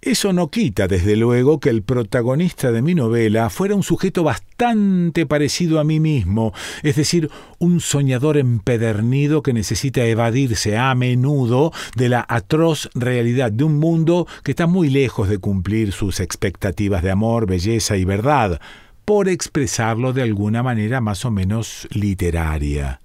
Eso 0.00 0.32
no 0.32 0.50
quita, 0.50 0.88
desde 0.88 1.16
luego, 1.16 1.60
que 1.60 1.70
el 1.70 1.82
protagonista 1.82 2.72
de 2.72 2.82
mi 2.82 2.94
novela 2.94 3.50
fuera 3.50 3.74
un 3.74 3.82
sujeto 3.82 4.22
bastante 4.22 5.26
parecido 5.26 5.80
a 5.80 5.84
mí 5.84 6.00
mismo, 6.00 6.52
es 6.82 6.96
decir, 6.96 7.30
un 7.58 7.80
soñador 7.80 8.36
empedernido 8.36 9.42
que 9.42 9.52
necesita 9.52 10.04
evadirse 10.04 10.76
a 10.76 10.94
menudo 10.94 11.72
de 11.94 12.08
la 12.08 12.24
atroz 12.28 12.88
realidad 12.94 13.52
de 13.52 13.64
un 13.64 13.78
mundo 13.78 14.26
que 14.42 14.52
está 14.52 14.66
muy 14.66 14.90
lejos 14.90 15.28
de 15.28 15.38
cumplir 15.38 15.92
sus 15.92 16.20
expectativas 16.20 17.02
de 17.02 17.10
amor, 17.10 17.46
belleza 17.46 17.96
y 17.96 18.04
verdad, 18.04 18.60
por 19.04 19.28
expresarlo 19.28 20.12
de 20.12 20.22
alguna 20.22 20.62
manera 20.62 21.00
más 21.00 21.24
o 21.24 21.30
menos 21.30 21.86
literaria. 21.92 23.00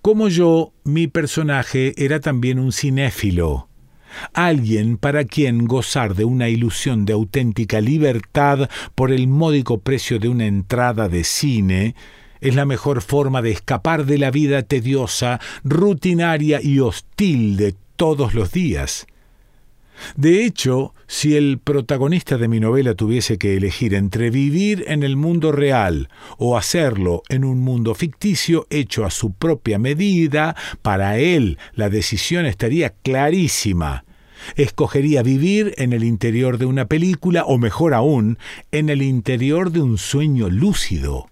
Como 0.00 0.28
yo, 0.28 0.72
mi 0.84 1.06
personaje 1.08 1.94
era 1.96 2.20
también 2.20 2.58
un 2.58 2.72
cinéfilo, 2.72 3.68
alguien 4.32 4.96
para 4.96 5.24
quien 5.24 5.66
gozar 5.66 6.14
de 6.14 6.24
una 6.24 6.48
ilusión 6.48 7.04
de 7.04 7.12
auténtica 7.12 7.80
libertad 7.80 8.68
por 8.94 9.12
el 9.12 9.28
módico 9.28 9.78
precio 9.78 10.18
de 10.18 10.28
una 10.28 10.46
entrada 10.46 11.08
de 11.08 11.24
cine 11.24 11.94
es 12.40 12.54
la 12.54 12.66
mejor 12.66 13.00
forma 13.00 13.40
de 13.40 13.52
escapar 13.52 14.04
de 14.04 14.18
la 14.18 14.30
vida 14.30 14.62
tediosa, 14.62 15.40
rutinaria 15.64 16.60
y 16.62 16.78
hostil 16.78 17.56
de 17.56 17.74
todos 17.96 18.34
los 18.34 18.52
días. 18.52 19.06
De 20.16 20.44
hecho, 20.44 20.94
si 21.06 21.36
el 21.36 21.58
protagonista 21.58 22.38
de 22.38 22.48
mi 22.48 22.60
novela 22.60 22.94
tuviese 22.94 23.38
que 23.38 23.56
elegir 23.56 23.94
entre 23.94 24.30
vivir 24.30 24.84
en 24.88 25.02
el 25.02 25.16
mundo 25.16 25.52
real 25.52 26.08
o 26.38 26.56
hacerlo 26.56 27.22
en 27.28 27.44
un 27.44 27.60
mundo 27.60 27.94
ficticio 27.94 28.66
hecho 28.70 29.04
a 29.04 29.10
su 29.10 29.32
propia 29.32 29.78
medida, 29.78 30.56
para 30.82 31.18
él 31.18 31.58
la 31.74 31.90
decisión 31.90 32.46
estaría 32.46 32.90
clarísima. 32.90 34.04
Escogería 34.56 35.22
vivir 35.22 35.74
en 35.78 35.92
el 35.92 36.04
interior 36.04 36.58
de 36.58 36.66
una 36.66 36.86
película 36.86 37.44
o 37.44 37.58
mejor 37.58 37.94
aún, 37.94 38.38
en 38.72 38.90
el 38.90 39.02
interior 39.02 39.70
de 39.70 39.80
un 39.80 39.98
sueño 39.98 40.50
lúcido 40.50 41.28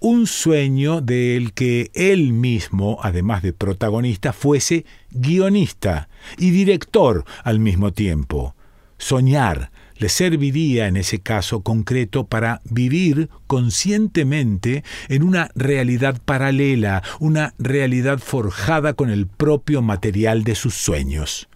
un 0.00 0.26
sueño 0.26 1.00
del 1.00 1.52
que 1.52 1.90
él 1.94 2.32
mismo, 2.32 2.98
además 3.02 3.42
de 3.42 3.52
protagonista, 3.52 4.32
fuese 4.32 4.84
guionista 5.10 6.08
y 6.38 6.50
director 6.50 7.24
al 7.44 7.58
mismo 7.58 7.92
tiempo. 7.92 8.54
Soñar 8.98 9.70
le 9.96 10.08
serviría 10.08 10.88
en 10.88 10.96
ese 10.96 11.20
caso 11.20 11.62
concreto 11.62 12.26
para 12.26 12.60
vivir 12.64 13.28
conscientemente 13.46 14.82
en 15.08 15.22
una 15.22 15.50
realidad 15.54 16.20
paralela, 16.24 17.02
una 17.20 17.54
realidad 17.58 18.18
forjada 18.18 18.94
con 18.94 19.10
el 19.10 19.26
propio 19.26 19.80
material 19.80 20.44
de 20.44 20.54
sus 20.54 20.74
sueños. 20.74 21.48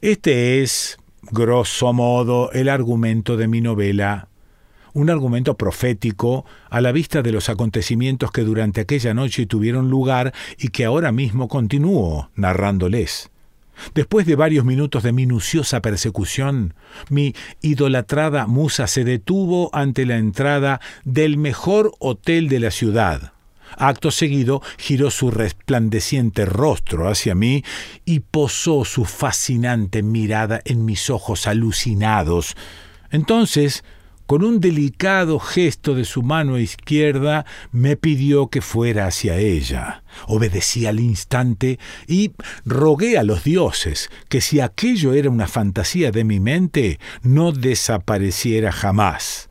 Este 0.00 0.62
es, 0.62 0.98
grosso 1.30 1.92
modo, 1.92 2.50
el 2.52 2.68
argumento 2.68 3.36
de 3.36 3.48
mi 3.48 3.60
novela 3.60 4.27
un 4.98 5.10
argumento 5.10 5.56
profético 5.56 6.44
a 6.70 6.80
la 6.80 6.90
vista 6.90 7.22
de 7.22 7.30
los 7.30 7.48
acontecimientos 7.48 8.32
que 8.32 8.42
durante 8.42 8.80
aquella 8.80 9.14
noche 9.14 9.46
tuvieron 9.46 9.90
lugar 9.90 10.34
y 10.58 10.68
que 10.68 10.84
ahora 10.84 11.12
mismo 11.12 11.46
continúo 11.46 12.30
narrándoles. 12.34 13.30
Después 13.94 14.26
de 14.26 14.34
varios 14.34 14.64
minutos 14.64 15.04
de 15.04 15.12
minuciosa 15.12 15.80
persecución, 15.80 16.74
mi 17.10 17.32
idolatrada 17.62 18.48
musa 18.48 18.88
se 18.88 19.04
detuvo 19.04 19.70
ante 19.72 20.04
la 20.04 20.16
entrada 20.16 20.80
del 21.04 21.38
mejor 21.38 21.92
hotel 22.00 22.48
de 22.48 22.58
la 22.58 22.72
ciudad. 22.72 23.34
Acto 23.76 24.10
seguido 24.10 24.62
giró 24.78 25.12
su 25.12 25.30
resplandeciente 25.30 26.44
rostro 26.44 27.08
hacia 27.08 27.36
mí 27.36 27.62
y 28.04 28.18
posó 28.20 28.84
su 28.84 29.04
fascinante 29.04 30.02
mirada 30.02 30.60
en 30.64 30.84
mis 30.84 31.08
ojos 31.08 31.46
alucinados. 31.46 32.56
Entonces 33.12 33.84
con 34.28 34.44
un 34.44 34.60
delicado 34.60 35.38
gesto 35.38 35.94
de 35.94 36.04
su 36.04 36.22
mano 36.22 36.58
izquierda, 36.58 37.46
me 37.72 37.96
pidió 37.96 38.48
que 38.48 38.60
fuera 38.60 39.06
hacia 39.06 39.38
ella. 39.38 40.02
Obedecí 40.26 40.84
al 40.84 41.00
instante 41.00 41.78
y 42.06 42.32
rogué 42.66 43.16
a 43.16 43.22
los 43.22 43.42
dioses 43.42 44.10
que 44.28 44.42
si 44.42 44.60
aquello 44.60 45.14
era 45.14 45.30
una 45.30 45.48
fantasía 45.48 46.10
de 46.10 46.24
mi 46.24 46.40
mente, 46.40 47.00
no 47.22 47.52
desapareciera 47.52 48.70
jamás. 48.70 49.48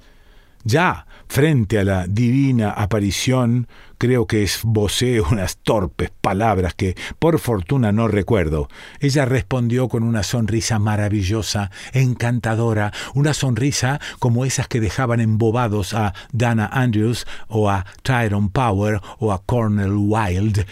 Ya, 0.64 1.08
frente 1.28 1.80
a 1.80 1.84
la 1.84 2.06
divina 2.06 2.70
aparición, 2.70 3.68
Creo 3.98 4.28
que 4.28 4.44
esbocé 4.44 5.22
unas 5.22 5.58
torpes 5.58 6.12
palabras 6.22 6.76
que 6.76 6.96
por 7.18 7.40
fortuna 7.40 7.92
no 7.92 8.08
recuerdo. 8.08 8.70
Ella 9.00 9.26
respondió 9.26 9.88
con 9.90 10.04
una 10.04 10.22
sonrisa 10.22 10.78
maravillosa, 10.78 11.72
encantadora, 11.94 12.94
una 13.16 13.34
sonrisa 13.34 14.00
como 14.20 14.46
esas 14.46 14.68
que 14.68 14.80
dejaban 14.80 15.20
embobados 15.20 15.96
a 15.96 16.14
Dana 16.32 16.68
Andrews 16.68 17.26
o 17.48 17.72
a 17.72 17.86
Tyrone 18.04 18.50
Power 18.54 19.02
o 19.18 19.34
a 19.34 19.42
Cornel 19.44 19.94
Wilde. 19.96 20.68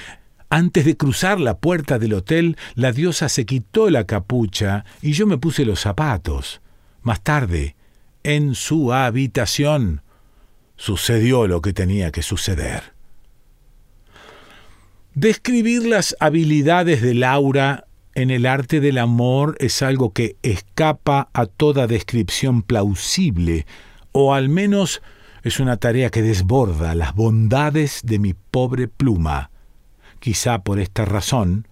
Antes 0.50 0.86
de 0.86 0.96
cruzar 0.96 1.40
la 1.40 1.58
puerta 1.58 1.98
del 1.98 2.14
hotel, 2.14 2.58
la 2.76 2.92
diosa 2.92 3.28
se 3.28 3.48
quitó 3.48 3.90
la 3.90 4.06
capucha 4.06 4.86
y 5.02 5.14
yo 5.14 5.26
me 5.26 5.40
puse 5.40 5.66
los 5.66 5.80
zapatos. 5.80 6.62
Más 7.02 7.22
tarde, 7.22 7.76
en 8.24 8.54
su 8.56 8.94
habitación, 8.94 10.02
sucedió 10.78 11.48
lo 11.48 11.62
que 11.62 11.74
tenía 11.74 12.12
que 12.12 12.22
suceder. 12.22 12.95
Describir 15.16 15.86
las 15.86 16.14
habilidades 16.20 17.02
de 17.02 17.14
Laura 17.14 17.88
en 18.16 18.32
el 18.32 18.46
arte 18.46 18.82
del 18.82 18.98
amor 18.98 19.56
es 19.62 19.82
algo 19.82 20.12
que 20.12 20.36
escapa 20.44 21.30
a 21.32 21.46
toda 21.46 21.88
descripción 21.88 22.62
plausible, 22.62 23.66
o 24.12 24.34
al 24.34 24.50
menos 24.50 25.02
es 25.44 25.62
una 25.62 25.78
tarea 25.78 26.10
que 26.10 26.22
desborda 26.22 26.96
las 26.96 27.16
bondades 27.16 28.02
de 28.04 28.20
mi 28.20 28.34
pobre 28.34 28.90
pluma. 28.90 29.52
Quizá 30.20 30.64
por 30.64 30.82
esta 30.82 31.06
razón, 31.06 31.66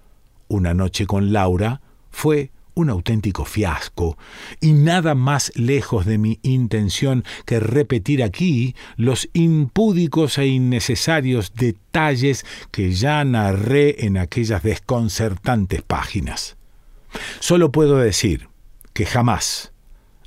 una 0.48 0.74
noche 0.74 1.06
con 1.06 1.34
Laura 1.34 1.82
fue 2.12 2.50
un 2.76 2.90
auténtico 2.90 3.46
fiasco, 3.46 4.18
y 4.60 4.74
nada 4.74 5.16
más 5.16 5.52
lejos 5.56 6.06
de 6.06 6.18
mi 6.18 6.40
intención 6.42 7.24
que 7.46 7.60
repetir 7.60 8.24
aquí 8.24 8.76
los 8.96 9.30
impúdicos 9.34 10.38
e 10.38 10.48
innecesarios 10.48 11.54
detalles 11.54 12.46
que 12.72 12.94
ya 12.94 13.24
narré 13.24 14.06
en 14.06 14.18
aquellas 14.18 14.64
desconcertantes 14.64 15.82
páginas. 15.82 16.58
Solo 17.40 17.72
puedo 17.72 17.98
decir 17.98 18.50
que 18.94 19.06
jamás, 19.06 19.72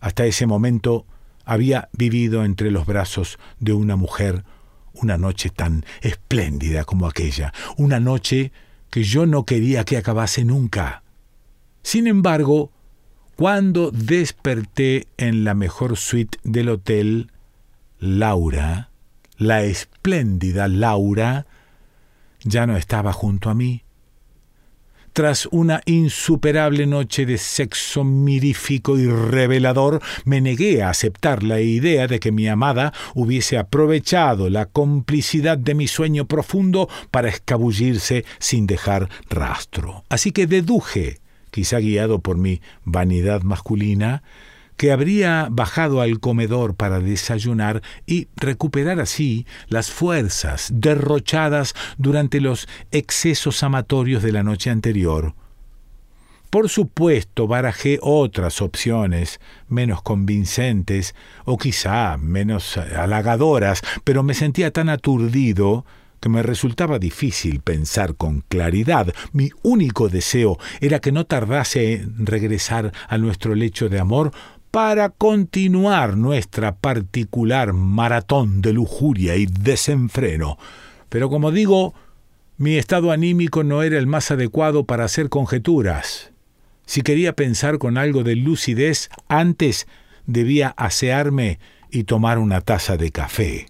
hasta 0.00 0.26
ese 0.26 0.46
momento, 0.46 1.06
había 1.44 1.88
vivido 1.92 2.44
entre 2.44 2.70
los 2.70 2.86
brazos 2.86 3.38
de 3.60 3.72
una 3.72 3.96
mujer 3.96 4.44
una 4.94 5.18
noche 5.18 5.50
tan 5.50 5.84
espléndida 6.00 6.84
como 6.84 7.06
aquella, 7.06 7.52
una 7.76 8.00
noche 8.00 8.52
que 8.90 9.02
yo 9.02 9.26
no 9.26 9.44
quería 9.44 9.84
que 9.84 9.96
acabase 9.96 10.44
nunca 10.44 11.02
sin 11.86 12.08
embargo, 12.08 12.72
cuando 13.36 13.92
desperté 13.92 15.06
en 15.18 15.44
la 15.44 15.54
mejor 15.54 15.96
suite 15.96 16.36
del 16.42 16.68
hotel, 16.70 17.30
Laura, 18.00 18.90
la 19.38 19.62
espléndida 19.62 20.66
Laura, 20.66 21.46
ya 22.42 22.66
no 22.66 22.76
estaba 22.76 23.12
junto 23.12 23.50
a 23.50 23.54
mí. 23.54 23.84
Tras 25.12 25.46
una 25.52 25.80
insuperable 25.86 26.88
noche 26.88 27.24
de 27.24 27.38
sexo 27.38 28.02
mirífico 28.02 28.98
y 28.98 29.06
revelador, 29.06 30.02
me 30.24 30.40
negué 30.40 30.82
a 30.82 30.90
aceptar 30.90 31.44
la 31.44 31.60
idea 31.60 32.08
de 32.08 32.18
que 32.18 32.32
mi 32.32 32.48
amada 32.48 32.92
hubiese 33.14 33.58
aprovechado 33.58 34.50
la 34.50 34.66
complicidad 34.66 35.56
de 35.56 35.76
mi 35.76 35.86
sueño 35.86 36.26
profundo 36.26 36.88
para 37.12 37.28
escabullirse 37.28 38.24
sin 38.40 38.66
dejar 38.66 39.08
rastro. 39.30 40.02
Así 40.08 40.32
que 40.32 40.48
deduje 40.48 41.20
quizá 41.56 41.78
guiado 41.78 42.18
por 42.18 42.36
mi 42.36 42.60
vanidad 42.84 43.40
masculina, 43.40 44.22
que 44.76 44.92
habría 44.92 45.48
bajado 45.50 46.02
al 46.02 46.20
comedor 46.20 46.74
para 46.74 47.00
desayunar 47.00 47.80
y 48.04 48.28
recuperar 48.36 49.00
así 49.00 49.46
las 49.68 49.90
fuerzas 49.90 50.68
derrochadas 50.70 51.74
durante 51.96 52.42
los 52.42 52.68
excesos 52.90 53.62
amatorios 53.62 54.22
de 54.22 54.32
la 54.32 54.42
noche 54.42 54.68
anterior. 54.68 55.34
Por 56.50 56.68
supuesto, 56.68 57.46
barajé 57.46 58.00
otras 58.02 58.60
opciones, 58.60 59.40
menos 59.66 60.02
convincentes 60.02 61.14
o 61.46 61.56
quizá 61.56 62.18
menos 62.18 62.76
halagadoras, 62.76 63.80
pero 64.04 64.22
me 64.22 64.34
sentía 64.34 64.70
tan 64.72 64.90
aturdido 64.90 65.86
que 66.20 66.28
me 66.28 66.42
resultaba 66.42 66.98
difícil 66.98 67.60
pensar 67.60 68.14
con 68.14 68.42
claridad. 68.42 69.14
Mi 69.32 69.50
único 69.62 70.08
deseo 70.08 70.58
era 70.80 71.00
que 71.00 71.12
no 71.12 71.26
tardase 71.26 71.94
en 71.94 72.26
regresar 72.26 72.92
a 73.08 73.18
nuestro 73.18 73.54
lecho 73.54 73.88
de 73.88 73.98
amor 73.98 74.32
para 74.70 75.08
continuar 75.08 76.16
nuestra 76.16 76.76
particular 76.76 77.72
maratón 77.72 78.60
de 78.60 78.72
lujuria 78.72 79.36
y 79.36 79.46
desenfreno. 79.46 80.58
Pero 81.08 81.30
como 81.30 81.50
digo, 81.50 81.94
mi 82.58 82.76
estado 82.76 83.10
anímico 83.12 83.64
no 83.64 83.82
era 83.82 83.98
el 83.98 84.06
más 84.06 84.30
adecuado 84.30 84.84
para 84.84 85.04
hacer 85.04 85.28
conjeturas. 85.28 86.32
Si 86.84 87.02
quería 87.02 87.34
pensar 87.34 87.78
con 87.78 87.98
algo 87.98 88.22
de 88.22 88.36
lucidez, 88.36 89.08
antes 89.28 89.86
debía 90.26 90.68
asearme 90.76 91.58
y 91.90 92.04
tomar 92.04 92.38
una 92.38 92.60
taza 92.60 92.96
de 92.96 93.10
café. 93.10 93.66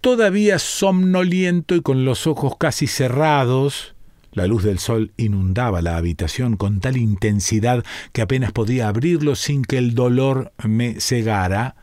Todavía 0.00 0.58
somnoliento 0.58 1.74
y 1.74 1.82
con 1.82 2.06
los 2.06 2.26
ojos 2.26 2.54
casi 2.58 2.86
cerrados, 2.86 3.94
la 4.32 4.46
luz 4.46 4.64
del 4.64 4.78
sol 4.78 5.12
inundaba 5.18 5.82
la 5.82 5.98
habitación 5.98 6.56
con 6.56 6.80
tal 6.80 6.96
intensidad 6.96 7.84
que 8.12 8.22
apenas 8.22 8.52
podía 8.52 8.88
abrirlo 8.88 9.34
sin 9.34 9.62
que 9.62 9.76
el 9.76 9.94
dolor 9.94 10.52
me 10.64 11.00
cegara, 11.00 11.76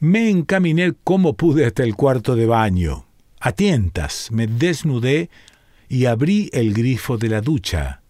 me 0.00 0.28
encaminé 0.28 0.94
como 1.04 1.34
pude 1.34 1.66
hasta 1.66 1.84
el 1.84 1.94
cuarto 1.94 2.34
de 2.34 2.46
baño. 2.46 3.06
A 3.38 3.52
tientas 3.52 4.28
me 4.32 4.48
desnudé 4.48 5.30
y 5.88 6.06
abrí 6.06 6.50
el 6.52 6.74
grifo 6.74 7.16
de 7.16 7.28
la 7.28 7.42
ducha. 7.42 8.02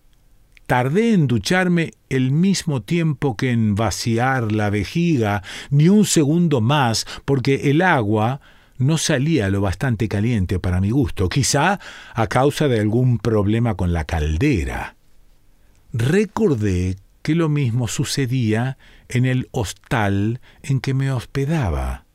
Tardé 0.66 1.12
en 1.12 1.26
ducharme 1.26 1.92
el 2.08 2.32
mismo 2.32 2.80
tiempo 2.80 3.36
que 3.36 3.50
en 3.50 3.74
vaciar 3.74 4.50
la 4.50 4.70
vejiga, 4.70 5.42
ni 5.68 5.90
un 5.90 6.06
segundo 6.06 6.62
más, 6.62 7.06
porque 7.26 7.70
el 7.70 7.82
agua 7.82 8.40
no 8.78 8.98
salía 8.98 9.48
lo 9.50 9.60
bastante 9.60 10.08
caliente 10.08 10.58
para 10.58 10.80
mi 10.80 10.90
gusto, 10.90 11.28
quizá 11.28 11.80
a 12.14 12.26
causa 12.26 12.68
de 12.68 12.80
algún 12.80 13.18
problema 13.18 13.74
con 13.74 13.92
la 13.92 14.04
caldera. 14.04 14.96
Recordé 15.92 16.96
que 17.22 17.34
lo 17.34 17.48
mismo 17.48 17.88
sucedía 17.88 18.78
en 19.08 19.24
el 19.24 19.48
hostal 19.50 20.40
en 20.62 20.80
que 20.80 20.94
me 20.94 21.10
hospedaba. 21.10 22.05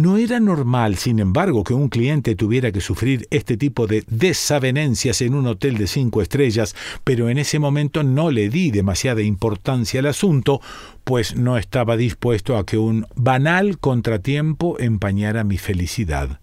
No 0.00 0.16
era 0.16 0.40
normal, 0.40 0.96
sin 0.96 1.18
embargo, 1.18 1.62
que 1.62 1.74
un 1.74 1.90
cliente 1.90 2.34
tuviera 2.34 2.72
que 2.72 2.80
sufrir 2.80 3.28
este 3.28 3.58
tipo 3.58 3.86
de 3.86 4.02
desavenencias 4.08 5.20
en 5.20 5.34
un 5.34 5.46
hotel 5.46 5.76
de 5.76 5.86
cinco 5.86 6.22
estrellas, 6.22 6.74
pero 7.04 7.28
en 7.28 7.36
ese 7.36 7.58
momento 7.58 8.02
no 8.02 8.30
le 8.30 8.48
di 8.48 8.70
demasiada 8.70 9.20
importancia 9.20 10.00
al 10.00 10.06
asunto, 10.06 10.62
pues 11.04 11.36
no 11.36 11.58
estaba 11.58 11.98
dispuesto 11.98 12.56
a 12.56 12.64
que 12.64 12.78
un 12.78 13.06
banal 13.14 13.78
contratiempo 13.78 14.78
empañara 14.78 15.44
mi 15.44 15.58
felicidad. 15.58 16.40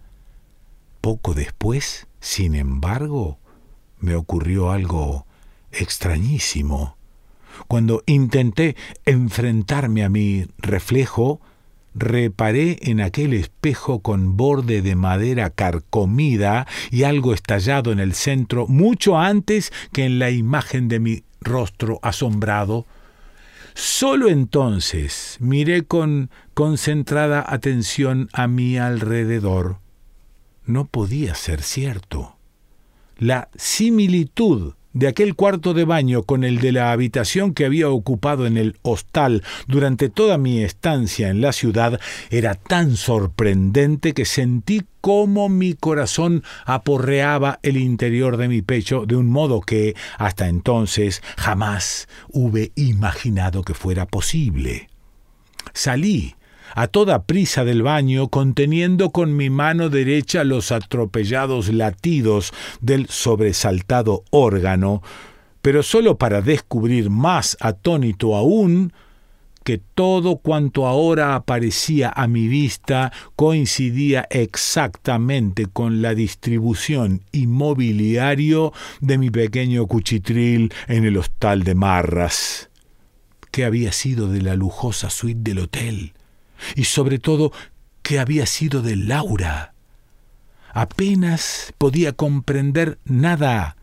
Poco 1.02 1.34
después, 1.34 2.06
sin 2.20 2.54
embargo, 2.54 3.40
me 4.00 4.14
ocurrió 4.14 4.70
algo 4.70 5.26
extrañísimo. 5.72 6.96
Cuando 7.68 8.04
intenté 8.06 8.76
enfrentarme 9.04 10.04
a 10.04 10.10
mi 10.10 10.46
reflejo, 10.60 11.42
reparé 11.98 12.78
en 12.82 13.02
aquel 13.02 13.34
espejo 13.34 14.00
con 14.00 14.38
borde 14.38 14.82
de 14.82 14.96
madera 14.96 15.50
carcomida 15.50 16.68
y 16.92 17.04
algo 17.04 17.34
estallado 17.34 17.92
en 17.92 18.00
el 18.00 18.14
centro 18.14 18.68
mucho 18.68 19.18
antes 19.18 19.74
que 19.92 20.06
en 20.06 20.20
la 20.20 20.30
imagen 20.30 20.88
de 20.88 21.00
mi 21.00 21.24
rostro 21.42 22.00
asombrado. 22.04 22.86
Solo 23.74 24.30
entonces 24.30 25.38
miré 25.40 25.84
con 25.84 26.30
concentrada 26.54 27.44
atención 27.48 28.30
a 28.34 28.48
mi 28.48 28.78
alrededor. 28.78 29.80
No 30.66 30.86
podía 30.86 31.36
ser 31.36 31.62
cierto. 31.62 32.38
La 33.18 33.50
similitud 33.56 34.74
de 34.98 35.08
aquel 35.08 35.36
cuarto 35.36 35.76
de 35.76 35.86
baño 35.86 36.24
con 36.24 36.44
el 36.44 36.60
de 36.60 36.72
la 36.72 36.92
habitación 36.92 37.54
que 37.54 37.66
había 37.66 37.88
ocupado 37.90 38.48
en 38.48 38.58
el 38.58 38.78
hostal 38.82 39.44
durante 39.68 40.10
toda 40.10 40.40
mi 40.40 40.64
estancia 40.64 41.30
en 41.30 41.40
la 41.40 41.54
ciudad 41.54 42.00
era 42.32 42.56
tan 42.56 42.96
sorprendente 42.96 44.14
que 44.14 44.26
sentí 44.26 44.82
cómo 45.02 45.50
mi 45.50 45.76
corazón 45.76 46.44
aporreaba 46.66 47.60
el 47.62 47.78
interior 47.78 48.38
de 48.38 48.48
mi 48.48 48.64
pecho 48.64 49.06
de 49.06 49.16
un 49.16 49.30
modo 49.30 49.62
que 49.62 49.96
hasta 50.18 50.48
entonces 50.48 51.22
jamás 51.38 52.08
hube 52.30 52.72
imaginado 52.76 53.62
que 53.62 53.76
fuera 53.76 54.08
posible. 54.08 54.90
Salí 55.74 56.36
a 56.76 56.88
toda 56.88 57.24
prisa 57.24 57.64
del 57.66 57.84
baño, 57.84 58.30
conteniendo 58.30 59.12
con 59.12 59.36
mi 59.36 59.50
mano 59.50 59.90
derecha 59.90 60.44
los 60.44 60.72
atropellados 60.72 61.74
latidos 61.74 62.54
del 62.82 63.08
sobresaltado 63.08 64.24
órgano, 64.30 65.02
pero 65.62 65.84
sólo 65.84 66.18
para 66.18 66.42
descubrir 66.42 67.10
más 67.10 67.58
atónito 67.60 68.36
aún 68.36 68.94
que 69.68 69.80
todo 69.80 70.38
cuanto 70.38 70.88
ahora 70.88 71.36
aparecía 71.36 72.10
a 72.16 72.26
mi 72.30 72.48
vista 72.48 73.12
coincidía 73.36 74.26
exactamente 74.30 75.66
con 75.66 76.02
la 76.02 76.16
distribución 76.16 77.24
inmobiliario 77.34 78.72
de 79.02 79.18
mi 79.18 79.30
pequeño 79.30 79.86
cuchitril 79.86 80.74
en 80.88 81.04
el 81.04 81.18
hostal 81.18 81.64
de 81.64 81.76
Marras. 81.76 82.70
¿Qué 83.52 83.66
había 83.66 83.92
sido 83.92 84.30
de 84.30 84.42
la 84.42 84.56
lujosa 84.56 85.10
suite 85.10 85.42
del 85.42 85.60
hotel? 85.60 86.14
Y 86.76 86.86
sobre 86.86 87.20
todo 87.20 87.52
qué 88.02 88.20
había 88.20 88.46
sido 88.46 88.82
de 88.82 88.96
Laura. 88.96 89.74
Apenas 90.74 91.74
podía 91.78 92.14
comprender 92.14 93.00
nada. 93.06 93.78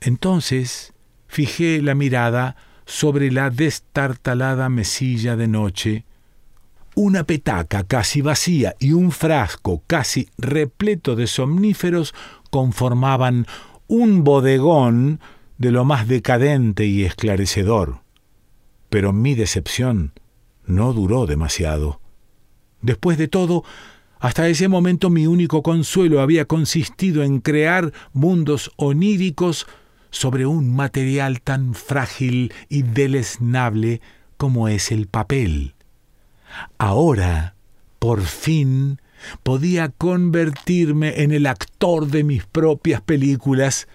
Entonces 0.00 0.92
fijé 1.26 1.80
la 1.82 1.94
mirada 1.94 2.56
sobre 2.84 3.30
la 3.30 3.50
destartalada 3.50 4.68
mesilla 4.68 5.36
de 5.36 5.48
noche. 5.48 6.04
Una 6.94 7.24
petaca 7.24 7.84
casi 7.84 8.20
vacía 8.20 8.74
y 8.78 8.92
un 8.92 9.12
frasco 9.12 9.82
casi 9.86 10.28
repleto 10.38 11.16
de 11.16 11.26
somníferos 11.26 12.14
conformaban 12.50 13.46
un 13.86 14.24
bodegón 14.24 15.20
de 15.56 15.70
lo 15.70 15.84
más 15.84 16.08
decadente 16.08 16.86
y 16.86 17.04
esclarecedor. 17.04 18.00
Pero 18.88 19.12
mi 19.12 19.34
decepción 19.34 20.12
no 20.70 20.92
duró 20.92 21.26
demasiado. 21.26 22.00
Después 22.82 23.18
de 23.18 23.28
todo, 23.28 23.64
hasta 24.18 24.48
ese 24.48 24.68
momento 24.68 25.10
mi 25.10 25.26
único 25.26 25.62
consuelo 25.62 26.20
había 26.20 26.44
consistido 26.44 27.22
en 27.22 27.40
crear 27.40 27.92
mundos 28.12 28.70
oníricos 28.76 29.66
sobre 30.10 30.46
un 30.46 30.74
material 30.74 31.40
tan 31.40 31.74
frágil 31.74 32.52
y 32.68 32.82
deleznable 32.82 34.00
como 34.36 34.68
es 34.68 34.90
el 34.90 35.06
papel. 35.06 35.74
Ahora, 36.78 37.54
por 37.98 38.22
fin, 38.22 39.00
podía 39.42 39.90
convertirme 39.90 41.22
en 41.22 41.32
el 41.32 41.46
actor 41.46 42.06
de 42.06 42.24
mis 42.24 42.44
propias 42.44 43.00
películas, 43.00 43.88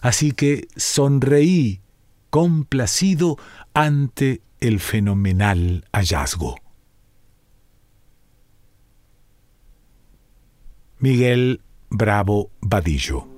así 0.00 0.32
que 0.32 0.68
sonreí 0.76 1.80
complacido 2.30 3.38
ante 3.74 4.40
el 4.66 4.80
fenomenal 4.80 5.84
hallazgo. 5.92 6.56
Miguel 10.98 11.60
Bravo 11.90 12.50
Vadillo 12.62 13.28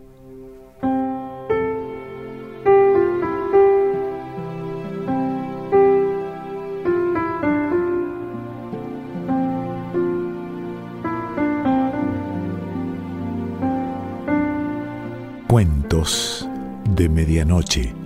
Cuentos 15.49 16.49
de 16.95 17.09
Medianoche 17.09 18.06